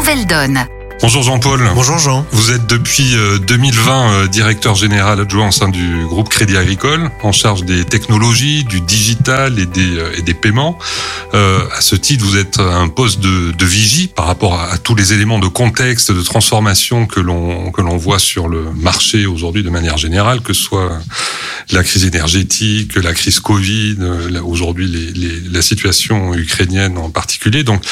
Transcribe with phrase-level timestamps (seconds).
[0.00, 0.66] nouvelle donne.
[1.02, 1.60] Bonjour Jean-Paul.
[1.74, 2.24] Bonjour Jean.
[2.32, 3.14] Vous êtes depuis
[3.46, 8.64] 2020 euh, directeur général adjoint au sein du groupe Crédit Agricole, en charge des technologies,
[8.64, 10.78] du digital et des, euh, et des paiements.
[11.34, 14.94] Euh, à ce titre, vous êtes un poste de, de vigie par rapport à, tous
[14.94, 19.62] les éléments de contexte, de transformation que l'on que l'on voit sur le marché aujourd'hui
[19.62, 20.98] de manière générale, que ce soit
[21.72, 27.64] la crise énergétique, la crise Covid, euh, aujourd'hui les, les, la situation ukrainienne en particulier.
[27.64, 27.82] Donc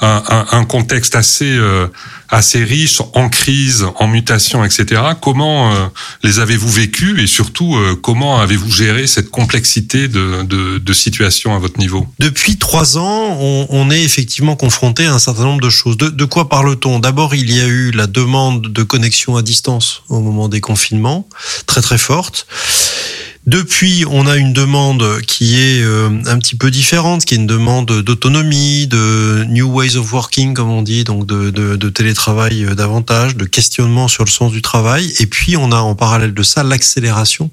[0.00, 1.88] un, un, contexte assez euh,
[2.28, 5.02] assez riche, en crise, en mutation, etc.
[5.20, 5.86] Comment euh,
[6.22, 11.54] les avez-vous vécus et surtout euh, comment avez-vous géré cette complexité de, de, de, situation
[11.54, 12.06] à votre niveau?
[12.18, 15.96] Depuis trois ans, on, on, est effectivement confronté à un certain nombre de choses.
[15.96, 16.98] De, de quoi parle-t-on?
[16.98, 21.28] D'abord, il y a eu la demande de connexion à distance au moment des confinements,
[21.66, 22.46] très très forte.
[23.48, 27.46] Depuis, on a une demande qui est euh, un petit peu différente, qui est une
[27.46, 33.36] demande d'autonomie, de new ways of working, comme on dit, donc de, télétravail euh, davantage,
[33.36, 35.14] de questionnement sur le sens du travail.
[35.18, 37.50] Et puis, on a en parallèle de ça l'accélération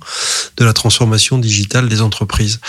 [0.57, 2.59] de la transformation digitale des entreprises.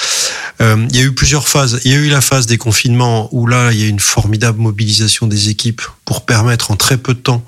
[0.60, 1.80] Euh, il y a eu plusieurs phases.
[1.84, 4.60] Il y a eu la phase des confinements où là, il y a une formidable
[4.60, 7.44] mobilisation des équipes pour permettre en très peu de temps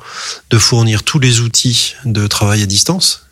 [0.51, 3.28] de fournir tous les outils de travail à distance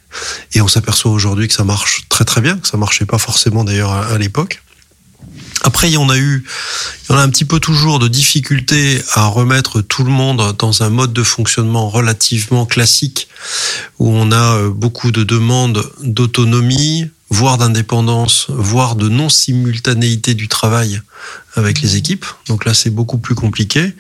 [0.53, 3.65] et on s'aperçoit aujourd'hui que ça marche très très bien, que ça marchait pas forcément
[3.65, 4.63] d'ailleurs à, l'époque.
[5.63, 6.45] Après, on a eu,
[7.09, 10.55] il y en a un petit peu toujours de difficultés à remettre tout le monde
[10.59, 13.29] dans un mode de fonctionnement relativement classique,
[13.99, 21.01] où on a beaucoup de demandes d'autonomie, voire d'indépendance, voire de non-simultanéité du travail
[21.55, 22.27] avec les équipes.
[22.49, 23.95] Donc là, c'est beaucoup plus compliqué.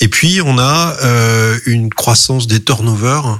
[0.00, 3.36] Et puis, on a euh, une croissance des turnovers euh,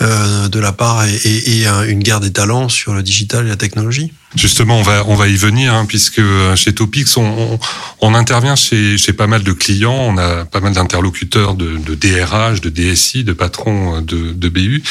[0.00, 4.12] de la part et, une guerre des talents sur le digital et la technologie.
[4.34, 7.58] Justement, on va on va y venir hein, puisque euh, chez Topix, on, on,
[8.00, 11.94] on, intervient chez, chez pas mal de clients, on a pas mal d'interlocuteurs de, de,
[11.94, 14.82] DRH, de DSI, de patrons de, de BU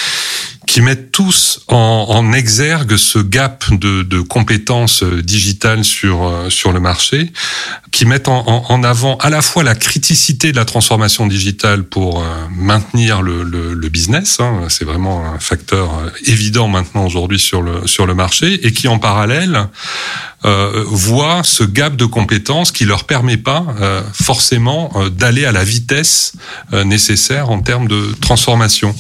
[0.67, 6.79] qui mettent tous en, en exergue ce gap de, de, compétences digitales sur sur le
[6.79, 7.31] marché,
[7.91, 12.19] qui mettent en, en, avant à la fois la criticité de la transformation digitale pour
[12.19, 17.61] euh, maintenir le, le, le business, hein, c'est vraiment un facteur évident maintenant aujourd'hui sur
[17.61, 19.24] le sur le marché, et qui en parallèle
[20.45, 25.51] euh, voient ce gap de compétences qui leur permet pas euh, forcément euh, d'aller à
[25.51, 26.33] la vitesse
[26.85, 28.93] nécessaire en termes de transformation.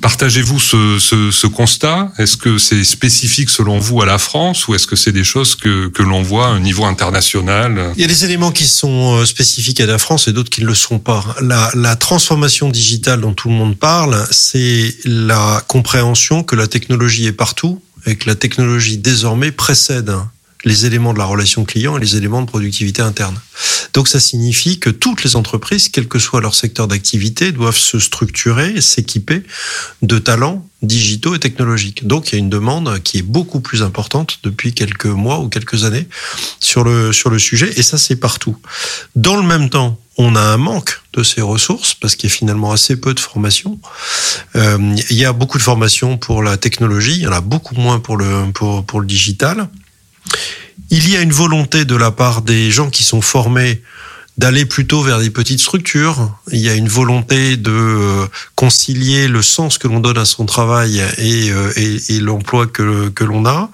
[0.00, 2.10] Partagez-vous ce, ce, constat?
[2.18, 5.54] Est-ce que c'est spécifique selon vous à la France ou est-ce que c'est des choses
[5.54, 7.92] que, que l'on voit un niveau international?
[7.96, 10.66] Il y a des éléments qui sont spécifiques à la France et d'autres qui ne
[10.66, 11.22] le sont pas.
[11.40, 17.32] La transformation digitale dont tout le monde parle, c'est la compréhension que la technologie est
[17.32, 20.14] partout et que la technologie désormais précède
[20.64, 23.38] les éléments de la relation client et les éléments de productivité interne.
[23.94, 27.98] Donc ça signifie que toutes les entreprises, quel que soit leur secteur d'activité, doivent se
[27.98, 29.42] structurer, s'équiper
[30.02, 32.06] de talents digitaux et technologiques.
[32.06, 35.48] Donc il y a une demande qui est beaucoup plus importante depuis quelques mois ou
[35.48, 36.06] quelques années
[36.58, 38.56] sur le sur le sujet et ça c'est partout.
[39.16, 42.36] Dans le même temps, on a un manque de ces ressources parce qu'il y a
[42.36, 43.78] finalement assez peu de formation.
[44.54, 47.74] Euh, il y a beaucoup de formation pour la technologie, il y en a beaucoup
[47.74, 49.68] moins pour le pour pour le digital.
[50.90, 53.82] Il y a une volonté de la part des gens qui sont formés
[54.38, 56.30] d'aller plutôt vers des petites structures.
[56.50, 61.02] Il y a une volonté de concilier le sens que l'on donne à son travail
[61.18, 63.70] et, et, et l'emploi que, que l'on a.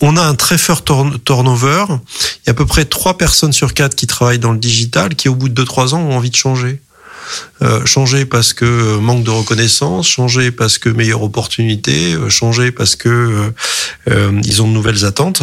[0.00, 0.84] On a un très fort
[1.24, 1.86] turnover.
[1.88, 5.14] Il y a à peu près trois personnes sur quatre qui travaillent dans le digital
[5.16, 6.80] qui, au bout de deux trois ans, ont envie de changer.
[7.62, 13.50] Euh, changer parce que manque de reconnaissance, changer parce que meilleure opportunité, changer parce que
[14.08, 15.42] euh, ils ont de nouvelles attentes.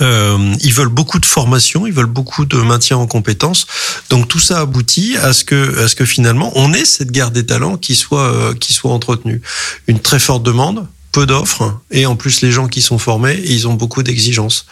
[0.00, 3.66] Euh, ils veulent beaucoup de formation, ils veulent beaucoup de maintien en compétences.
[4.10, 7.30] Donc tout ça aboutit à ce que, à ce que finalement on ait cette guerre
[7.30, 9.40] des talents qui soit, euh, qui soit entretenue.
[9.86, 13.66] Une très forte demande, peu d'offres et en plus les gens qui sont formés ils
[13.66, 14.66] ont beaucoup d'exigences.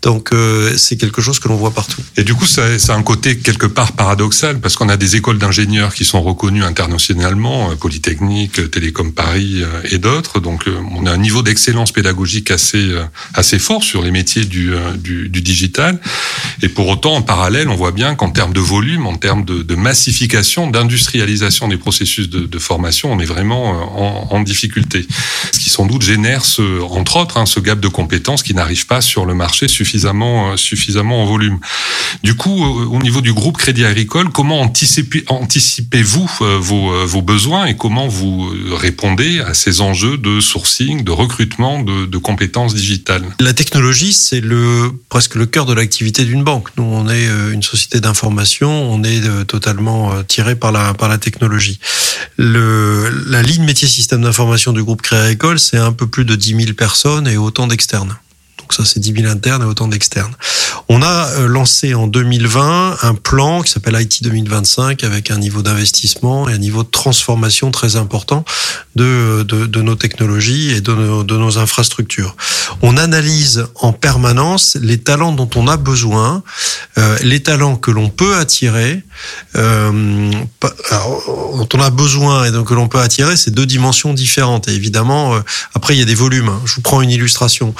[0.00, 2.00] Donc euh, c'est quelque chose que l'on voit partout.
[2.16, 5.16] Et du coup ça, ça a un côté quelque part paradoxal parce qu'on a des
[5.16, 10.40] écoles d'ingénieurs qui sont reconnues internationalement euh, Polytechnique Télécom Paris euh, et d'autres.
[10.40, 12.90] Donc on a un niveau d'excellence pédagogique assez
[13.34, 16.00] assez fort sur les métiers du, du, digital.
[16.62, 19.74] Et pour autant en parallèle on voit bien qu'en termes de volume en termes de,
[19.74, 23.70] massification d'industrialisation des processus de, de formation on est vraiment
[24.00, 25.06] en, en difficulté.
[25.52, 28.54] Ce qui sont sans doute génère ce, entre autres hein, ce gap de compétences qui
[28.54, 31.58] n'arrive pas sur le marché suffisamment, euh, suffisamment en volume.
[32.22, 37.22] Du coup, euh, au niveau du groupe Crédit Agricole, comment anticipez, anticipez-vous euh, vos, vos
[37.22, 43.24] besoins et comment vous répondez à ces enjeux de sourcing, de recrutement de, compétences digitales?
[43.40, 46.68] La technologie, c'est le presque le cœur de l'activité d'une banque.
[46.76, 51.80] Nous, on est une société d'information, on est totalement tiré par la, par la technologie.
[52.38, 56.64] La ligne métier système d'information du groupe Créa École, c'est un peu plus de 10
[56.64, 58.18] 000 personnes et autant d'externes.
[58.72, 60.34] Ça, c'est 10 000 internes et autant d'externes.
[60.88, 65.62] On a euh, lancé en 2020 un plan qui s'appelle IT 2025 avec un niveau
[65.62, 68.44] d'investissement et un niveau de transformation très important
[68.94, 72.36] de, de, nos technologies et de nos, de nos, infrastructures.
[72.82, 76.42] On analyse en permanence les talents dont on a besoin,
[76.98, 79.02] euh, les talents que l'on peut attirer,
[79.56, 80.30] euh,
[80.60, 84.68] dont on a besoin et donc que l'on peut attirer, c'est deux dimensions différentes.
[84.68, 85.36] Et évidemment,
[85.74, 86.52] après, il y a des volumes.
[86.64, 87.74] Je vous prends une illustration.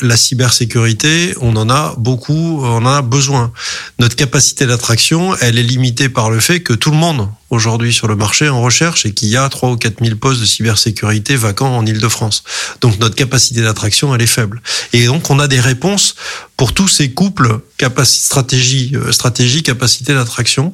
[0.00, 3.52] La cybersécurité, on en a beaucoup, on en a besoin.
[3.98, 8.08] Notre capacité d'attraction, elle est limitée par le fait que tout le monde aujourd'hui sur
[8.08, 11.36] le marché en recherche et qu'il y a 3 ou 4 000 postes de cybersécurité
[11.36, 12.44] vacants en Ile-de-France.
[12.80, 14.62] Donc notre capacité d'attraction, elle est faible.
[14.94, 16.14] Et donc on a des réponses
[16.56, 17.60] pour tous ces couples
[18.04, 20.72] stratégie, euh, stratégie, capacité d'attraction,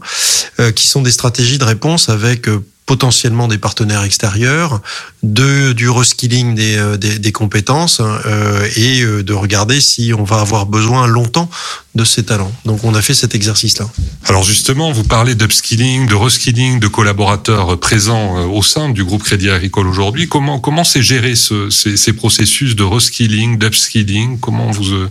[0.61, 4.81] euh, qui sont des stratégies de réponse avec euh, potentiellement des partenaires extérieurs,
[5.23, 10.25] de du reskilling des, euh, des, des compétences euh, et euh, de regarder si on
[10.25, 11.51] va avoir besoin longtemps
[11.95, 12.51] de ces talents.
[12.65, 13.87] Donc on a fait cet exercice-là.
[14.25, 19.51] Alors justement, vous parlez d'upskilling, de reskilling, de collaborateurs présents au sein du groupe Crédit
[19.51, 20.27] Agricole aujourd'hui.
[20.27, 24.41] Comment comment c'est géré ce, ces, ces, processus de reskilling, d'upskilling?
[24.41, 25.09] Comment vous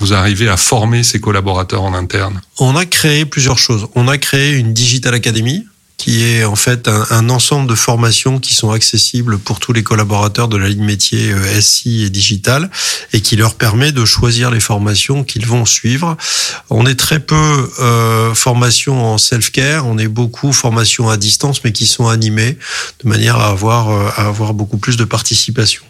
[0.00, 2.40] vous arrivez à former ces collaborateurs en interne?
[2.58, 3.86] On a créé plusieurs choses.
[3.94, 5.66] On a créé une digital academy
[5.98, 9.82] qui est en fait un, un, ensemble de formations qui sont accessibles pour tous les
[9.82, 12.70] collaborateurs de la ligne métier euh, SI et digital
[13.12, 16.16] et qui leur permet de choisir les formations qu'ils vont suivre.
[16.70, 21.72] On est très peu euh, formation en self-care, on est beaucoup formation à distance mais
[21.72, 22.56] qui sont animées
[23.02, 25.82] de manière à avoir euh, à avoir beaucoup plus de participation.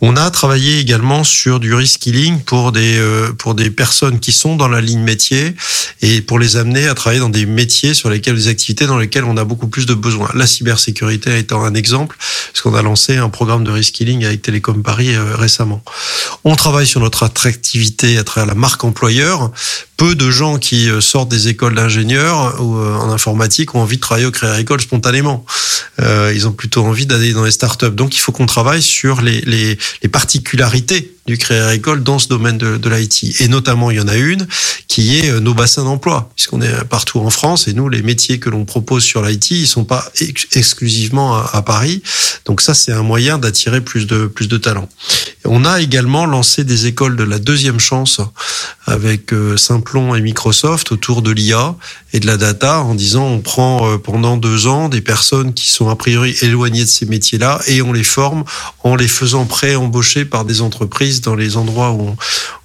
[0.00, 4.54] On a travaillé également sur du reskilling pour des euh, pour des personnes qui sont
[4.54, 5.56] dans la ligne métier
[6.02, 9.24] et pour les amener à travailler dans des métiers sur lesquels des activités dans lesquelles
[9.24, 10.30] on a beaucoup plus de besoins.
[10.34, 14.84] La cybersécurité étant un exemple, parce qu'on a lancé un programme de reskilling avec Télécom
[14.84, 15.82] Paris euh, récemment.
[16.44, 19.50] On travaille sur notre attractivité à travers la marque employeur.
[19.98, 24.00] Peu de gens qui euh, sortent des écoles d'ingénieurs ou en informatique ont envie de
[24.00, 25.44] travailler au Créa École spontanément.
[25.98, 27.90] ils ont plutôt envie d'aller dans les startups.
[27.90, 32.26] Donc il faut qu'on travaille sur les, les, les particularités du Crédit Agricole dans ce
[32.26, 33.40] domaine de, de l'IT.
[33.40, 34.46] Et notamment, il y en a une
[34.88, 38.38] qui est euh, nos bassins d'emploi, puisqu'on est partout en France et nous, les métiers
[38.38, 42.02] que l'on propose sur l'IT, ils sont pas ex exclusivement à, à, Paris.
[42.46, 44.88] Donc ça, c'est un moyen d'attirer plus de plus de talents.
[45.44, 48.20] On a également lancé des écoles de la deuxième chance
[48.86, 51.74] avec euh, Simplon et Microsoft autour de l'IA
[52.12, 55.68] et de la data en disant on prend euh, pendant deux ans des personnes qui
[55.68, 58.44] sont a priori éloignées de ces métiers-là et on les forme
[58.82, 62.16] en les faisant pré-embaucher par des entreprises dans les endroits où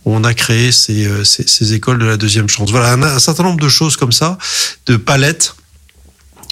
[0.06, 2.72] on, a créé euh, ces, écoles de la deuxième chance.
[2.72, 4.38] Voilà, un certain nombre de choses comme ça,
[4.86, 5.56] de palettes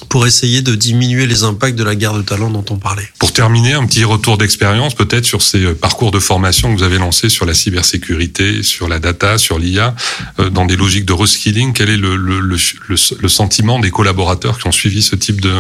[0.10, 3.08] pour essayer de diminuer les impacts de la guerre de talent dont on parlait.
[3.20, 6.84] Pour terminer, un petit retour d'expérience peut-être sur ces euh, parcours de formation que vous
[6.84, 9.96] avez lancés sur la cybersécurité, sur la data, sur l'IA,
[10.40, 11.74] euh, dans des logiques de reskilling.
[11.74, 12.58] Quel est le, le, le,
[12.88, 15.54] le, sentiment des collaborateurs qui ont suivi ce type de,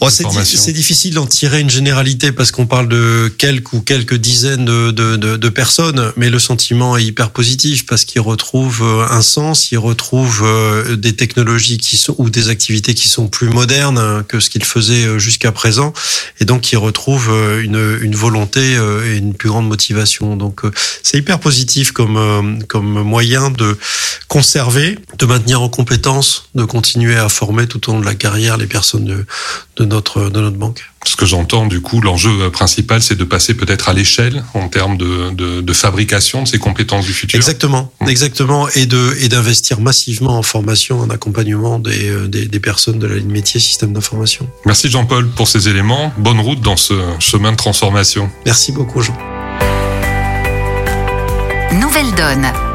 [0.00, 4.14] oh, formation C'est difficile d'en tirer une généralité parce qu'on parle de quelques ou quelques
[4.16, 8.82] dizaines de, de, de, de personnes, mais le sentiment est hyper positif parce qu'ils retrouvent
[8.82, 10.44] euh, un sens, ils retrouvent
[10.96, 13.85] des technologies qui sont ou des activités qui sont plus modernes
[14.28, 15.92] que ce qu'il faisait euh, jusqu'à présent,
[16.40, 20.36] et donc il retrouve euh, une, volonté euh, et une plus grande motivation.
[20.36, 20.62] Donc
[21.02, 23.76] c'est hyper positif comme, comme moyen de
[24.28, 28.56] conserver, de maintenir en compétence, de continuer à former tout au long de la carrière
[28.56, 29.04] les personnes
[29.76, 33.54] de, notre, de notre banque ce que j'entends, du coup, l'enjeu principal, c'est de passer
[33.54, 37.36] peut-être à l'échelle en termes de, de, de, fabrication de ces compétences du futur.
[37.36, 38.08] Exactement, mmh.
[38.08, 42.98] exactement, et de et d'investir massivement en formation, en accompagnement des, euh, des, des personnes
[42.98, 44.48] de la ligne métier système d'information.
[44.64, 46.12] Merci Jean-Paul pour ces éléments.
[46.18, 48.30] Bonne route dans ce chemin de transformation.
[48.44, 49.16] Merci beaucoup Jean.
[51.72, 52.65] Nouvelle donne.